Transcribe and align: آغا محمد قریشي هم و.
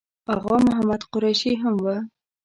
آغا 0.33 0.55
محمد 0.67 1.01
قریشي 1.13 1.53
هم 1.61 1.75
و. 1.83 1.85